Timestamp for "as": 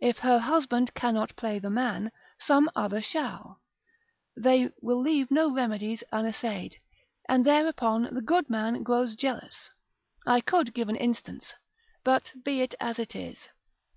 12.80-12.98